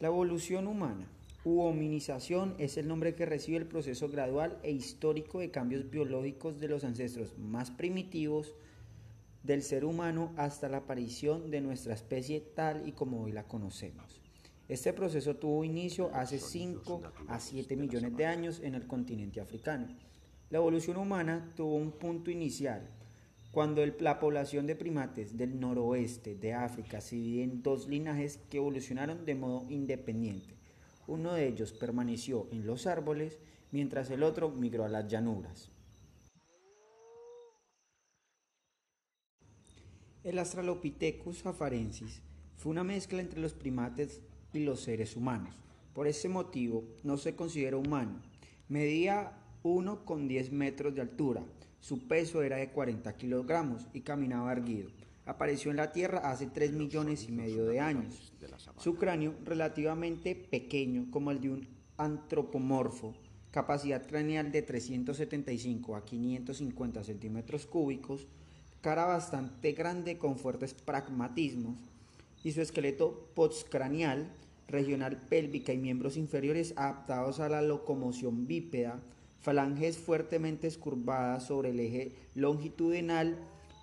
[0.00, 1.08] La evolución humana
[1.44, 6.60] u hominización es el nombre que recibe el proceso gradual e histórico de cambios biológicos
[6.60, 8.54] de los ancestros más primitivos
[9.42, 14.20] del ser humano hasta la aparición de nuestra especie tal y como hoy la conocemos.
[14.68, 19.88] Este proceso tuvo inicio hace 5 a 7 millones de años en el continente africano.
[20.50, 22.88] La evolución humana tuvo un punto inicial
[23.50, 28.58] cuando la población de primates del noroeste de África se divide en dos linajes que
[28.58, 30.54] evolucionaron de modo independiente.
[31.06, 33.38] Uno de ellos permaneció en los árboles,
[33.72, 35.70] mientras el otro migró a las llanuras.
[40.22, 42.20] El Australopithecus afarensis
[42.56, 44.20] fue una mezcla entre los primates
[44.52, 45.54] y los seres humanos.
[45.94, 48.20] Por ese motivo no se considera humano.
[48.68, 51.42] Medía 1,10 metros de altura,
[51.80, 54.90] su peso era de 40 kilogramos y caminaba erguido.
[55.26, 58.32] Apareció en la Tierra hace 3 millones y medio de años.
[58.78, 63.14] Su cráneo, relativamente pequeño como el de un antropomorfo,
[63.50, 68.26] capacidad craneal de 375 a 550 centímetros cúbicos,
[68.80, 71.76] cara bastante grande con fuertes pragmatismos,
[72.44, 74.30] y su esqueleto postcraneal,
[74.68, 79.00] regional pélvica y miembros inferiores adaptados a la locomoción bípeda,
[79.40, 83.36] falanges fuertemente escurvadas sobre el eje longitudinal,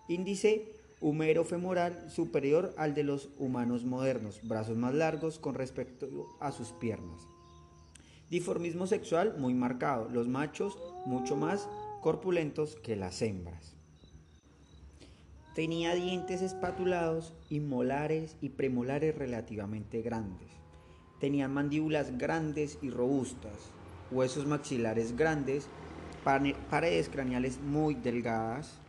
[0.08, 6.72] índice humero-femoral superior al de los humanos modernos, brazos más largos con respecto a sus
[6.72, 7.28] piernas.
[8.30, 11.70] Diformismo sexual muy marcado, los machos mucho más
[12.02, 13.76] corpulentos que las hembras.
[15.54, 20.50] Tenía dientes espatulados molares y premolares relativamente grandes.
[21.20, 23.54] Tenía mandíbulas grandes y robustas,
[24.12, 25.68] huesos maxilares grandes,
[26.24, 28.80] paredes craneales muy delgadas.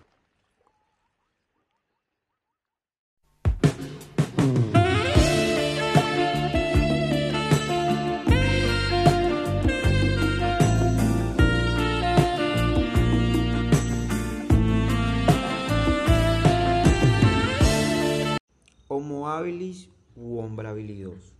[18.88, 21.35] Homo habilis u hombre habilidoso.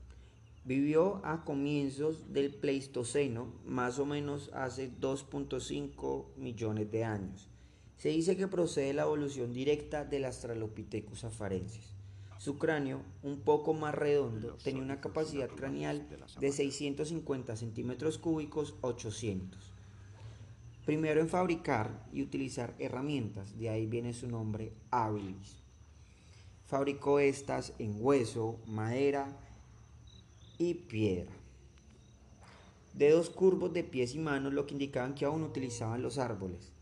[0.67, 7.49] Vivió a comienzos del Pleistoceno, más o menos hace 2.5 millones de años.
[7.97, 11.95] Se dice que procede de la evolución directa del Australopithecus afarensis.
[12.39, 16.05] Su cráneo, un poco más redondo, tenía una capacidad craneal
[16.41, 19.73] de 650 centímetros cúbicos 800.
[20.85, 25.63] Primero en fabricar y utilizar herramientas, de ahí viene su nombre habilis.
[26.65, 29.46] Fabricó estas en hueso, madera,
[30.59, 31.33] y piedra.
[32.95, 36.73] Dedos curvos de pies y manos, lo que indicaban que aún utilizaban los árboles.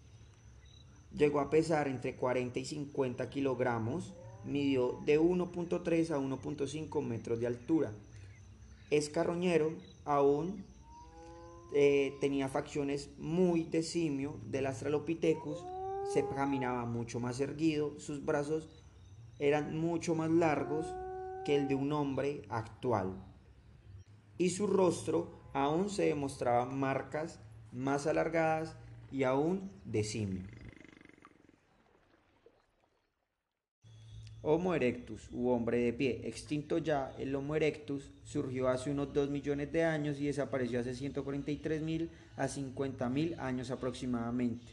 [1.17, 4.15] Llegó a pesar entre 40 y 50 kilogramos,
[4.45, 7.93] midió de 1.3 a 1.5 metros de altura.
[8.91, 9.73] Es carroñero,
[10.05, 10.65] aún
[11.75, 15.65] eh, tenía facciones muy de simio del Australopithecus,
[16.13, 18.69] se caminaba mucho más erguido, sus brazos
[19.41, 20.87] eran mucho más largos
[21.45, 23.15] que el de un hombre actual
[24.39, 27.41] y su rostro aún se demostraba marcas
[27.73, 28.77] más alargadas
[29.11, 30.43] y aún de simio.
[34.47, 39.31] Homo erectus u hombre de pie, extinto ya, el Homo erectus surgió hace unos 2
[39.31, 44.67] millones de años y desapareció hace 143 mil a 50 mil años aproximadamente.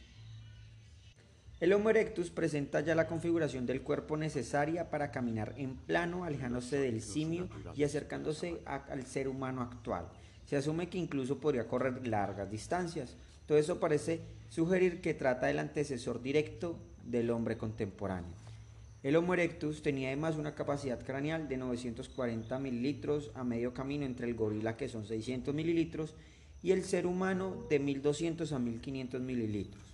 [1.62, 6.76] El Homo erectus presenta ya la configuración del cuerpo necesaria para caminar en plano, alejándose
[6.80, 10.08] del simio y acercándose al ser humano actual.
[10.44, 13.16] Se asume que incluso podría correr largas distancias.
[13.46, 18.32] Todo eso parece sugerir que trata del antecesor directo del hombre contemporáneo.
[19.04, 24.26] El Homo erectus tenía además una capacidad craneal de 940 mililitros a medio camino entre
[24.26, 26.16] el gorila que son 600 mililitros
[26.60, 29.91] y el ser humano de 1200 a 1500 mililitros.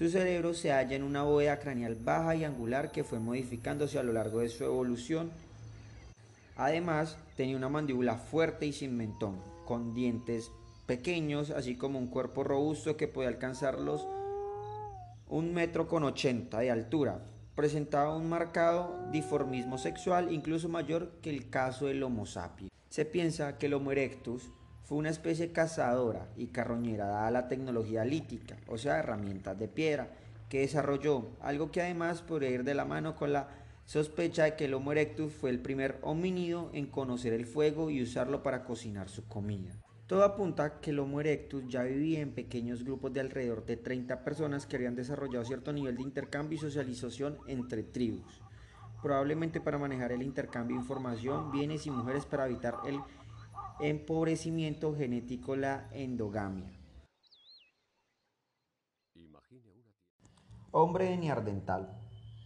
[0.00, 4.02] Su cerebro se halla en una bóveda craneal baja y angular que fue modificándose a
[4.02, 5.30] lo largo de su evolución.
[6.56, 9.36] Además, tenía una mandíbula fuerte y sin mentón,
[9.66, 10.52] con dientes
[10.86, 14.08] pequeños, así como un cuerpo robusto que podía alcanzarlos
[15.28, 17.20] un metro con ochenta de altura.
[17.54, 22.72] Presentaba un marcado diformismo sexual, incluso mayor que el caso del Homo sapiens.
[22.88, 24.48] Se piensa que el Homo erectus
[24.90, 30.10] fue una especie cazadora y carroñera dada la tecnología lítica, o sea, herramientas de piedra,
[30.48, 33.50] que desarrolló, algo que además podría ir de la mano con la
[33.84, 38.02] sospecha de que el Homo erectus fue el primer homínido en conocer el fuego y
[38.02, 39.70] usarlo para cocinar su comida.
[40.08, 43.76] Todo apunta a que el Homo erectus ya vivía en pequeños grupos de alrededor de
[43.76, 48.42] 30 personas que habían desarrollado cierto nivel de intercambio y socialización entre tribus,
[49.00, 52.98] probablemente para manejar el intercambio de información, bienes y mujeres para evitar el
[53.82, 56.70] empobrecimiento genético la endogamia.
[60.70, 61.98] Hombre de Neardental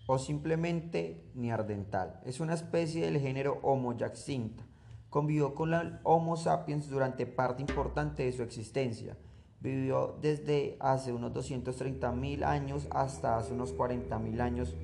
[0.07, 4.65] o simplemente Neardental es una especie del género Homo jacinta.
[5.11, 9.17] Convivió con la Homo sapiens durante parte importante de su existencia.
[9.61, 14.77] Vivió desde hace unos 230.000 años hasta hace unos 40.000 años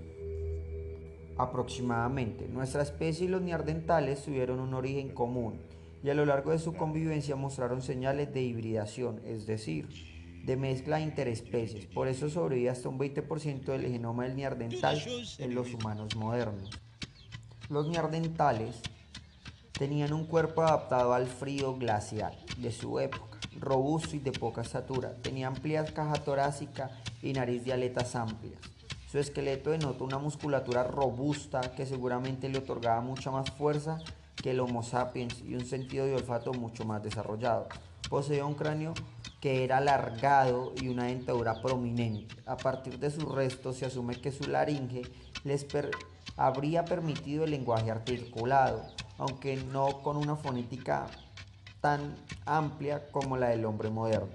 [1.39, 2.49] aproximadamente.
[2.49, 5.61] Nuestra especie y los neardentales tuvieron un origen común
[6.03, 9.89] y a lo largo de su convivencia mostraron señales de hibridación, es decir,
[10.45, 11.87] de mezcla interespecies.
[11.87, 15.01] Por eso sobrevive hasta un 20% del genoma del neardental
[15.39, 16.71] en los humanos modernos.
[17.69, 18.81] Los neardentales
[19.73, 25.15] tenían un cuerpo adaptado al frío glacial de su época, robusto y de poca estatura.
[25.23, 26.91] Tenía amplia caja torácica
[27.23, 28.61] y nariz de aletas amplias.
[29.11, 33.99] Su esqueleto denota una musculatura robusta que seguramente le otorgaba mucha más fuerza
[34.43, 37.69] que el Homo sapiens y un sentido de olfato mucho más desarrollado.
[38.09, 38.95] Poseía un cráneo
[39.41, 42.35] que era alargado y una dentadura prominente.
[42.47, 45.03] A partir de sus restos se asume que su laringe
[45.45, 45.67] les
[46.37, 48.83] habría permitido el lenguaje articulado,
[49.19, 51.07] aunque no con una fonética
[51.81, 54.29] tan amplia como la del hombre moderno.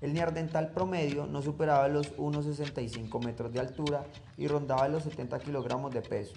[0.00, 4.04] El neardental promedio no superaba los 1,65 metros de altura
[4.36, 6.34] y rondaba los 70 kilogramos de peso.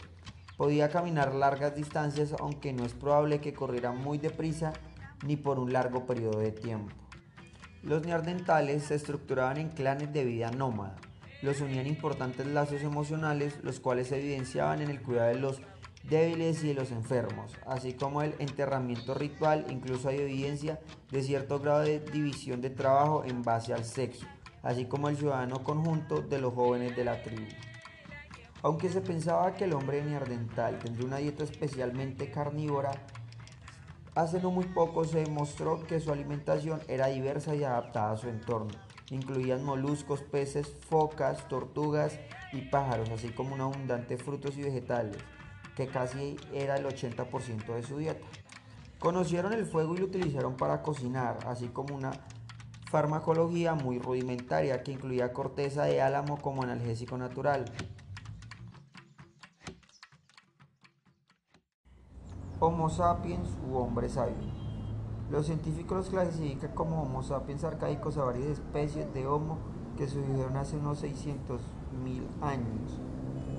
[0.57, 4.73] Podía caminar largas distancias aunque no es probable que corriera muy deprisa
[5.25, 6.93] ni por un largo periodo de tiempo.
[7.83, 10.95] Los neardentales se estructuraban en clanes de vida nómada.
[11.41, 15.61] Los unían importantes lazos emocionales, los cuales se evidenciaban en el cuidado de los
[16.09, 20.79] débiles y de los enfermos, así como el enterramiento ritual, incluso hay evidencia
[21.11, 24.25] de cierto grado de división de trabajo en base al sexo,
[24.61, 27.45] así como el ciudadano conjunto de los jóvenes de la tribu.
[28.65, 32.93] Aunque se pensaba que el hombre neandertal tendría una dieta especialmente carnívora,
[34.15, 38.27] hace no muy poco se demostró que su alimentación era diversa y adaptada a su
[38.27, 38.71] entorno.
[39.11, 42.17] Incluían moluscos, peces, focas, tortugas
[42.53, 45.17] y pájaros, así como un abundante frutos y vegetales
[45.75, 48.25] que casi era el 80% de su dieta.
[48.97, 52.13] Conocieron el fuego y lo utilizaron para cocinar, así como una
[52.89, 57.65] farmacología muy rudimentaria que incluía corteza de álamo como analgésico natural.
[62.61, 64.33] Homo sapiens u hombre sabio.
[65.29, 69.57] Los científicos los clasifican como Homo sapiens arcaicos a varias especies de Homo
[69.97, 71.59] que surgieron hace unos 600.000
[72.41, 72.97] años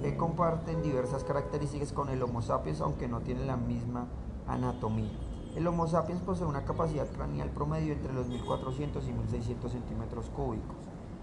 [0.00, 4.06] que comparten diversas características con el Homo sapiens, aunque no tienen la misma
[4.48, 5.12] anatomía.
[5.54, 10.76] El Homo sapiens posee una capacidad craneal promedio entre los 1400 y 1600 centímetros cúbicos,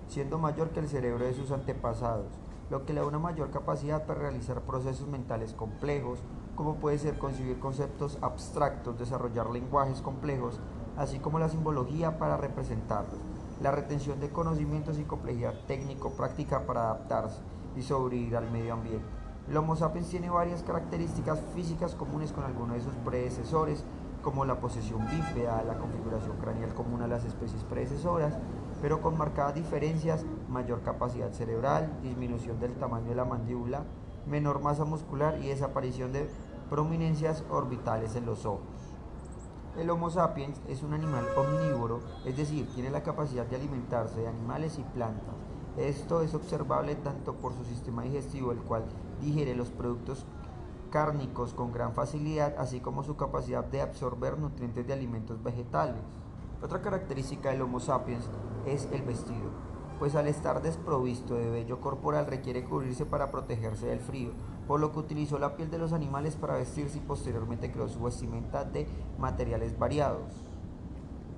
[0.10, 2.28] siendo mayor que el cerebro de sus antepasados,
[2.70, 6.20] lo que le da una mayor capacidad para realizar procesos mentales complejos,
[6.56, 10.60] como puede ser concebir conceptos abstractos, desarrollar lenguajes complejos,
[10.98, 13.20] así como la simbología para representarlos,
[13.62, 17.42] la retención de conocimientos y complejidad técnico-práctica para adaptarse,
[17.76, 19.06] y sobrevivir al medio ambiente.
[19.50, 23.84] El Homo sapiens tiene varias características físicas comunes con algunos de sus predecesores,
[24.22, 28.38] como la posesión bípeda, la configuración craneal común a las especies predecesoras,
[28.84, 33.86] pero con marcadas diferencias, mayor capacidad cerebral, disminución del tamaño de la mandíbula,
[34.28, 36.28] menor masa muscular y desaparición de
[36.70, 38.68] prominencias orbitales en los ojos.
[39.78, 44.28] El Homo sapiens es un animal omnívoro, es decir, tiene la capacidad de alimentarse de
[44.28, 45.34] animales y plantas
[45.78, 48.84] esto es observable tanto por su sistema digestivo, el cual
[49.22, 50.24] digiere los productos
[50.92, 56.04] cárnicos con gran facilidad, así como su capacidad de absorber nutrientes de alimentos vegetales.
[56.64, 58.30] Otra característica del Homo sapiens
[58.66, 59.52] es el vestido,
[60.00, 64.32] pues al estar desprovisto de vello corporal requiere cubrirse para protegerse del frío,
[64.66, 68.02] por lo que utilizó la piel de los animales para vestirse y posteriormente creó su
[68.02, 68.88] vestimenta de
[69.20, 70.46] materiales variados.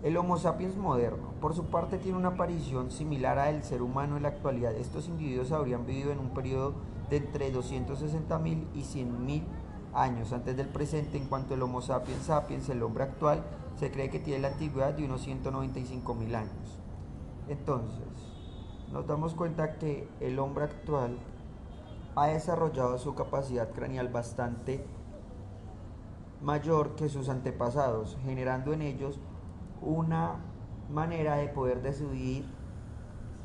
[0.03, 4.17] El Homo sapiens moderno, por su parte, tiene una aparición similar a el ser humano
[4.17, 4.75] en la actualidad.
[4.75, 6.75] Estos individuos habrían vivido en un periodo
[7.10, 9.44] de entre 260.000 y 100.000
[9.95, 11.17] años antes del presente.
[11.17, 13.43] En cuanto al Homo sapiens sapiens, el hombre actual,
[13.79, 16.79] se cree que tiene la antigüedad de unos 195.000 años.
[17.47, 18.07] Entonces,
[18.91, 21.17] nos damos cuenta que el hombre actual
[22.15, 24.85] ha desarrollado su capacidad craneal bastante
[26.41, 29.19] mayor que sus antepasados, generando en ellos
[29.81, 30.37] una
[30.89, 32.45] manera de poder decidir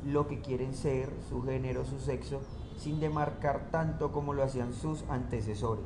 [0.05, 2.41] lo que quieren ser, su género, su sexo,
[2.77, 5.85] sin demarcar tanto como lo hacían sus antecesores.